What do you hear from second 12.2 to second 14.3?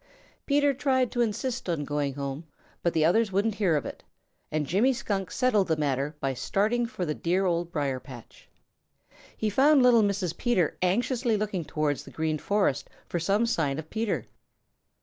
Forest for some sign of Peter.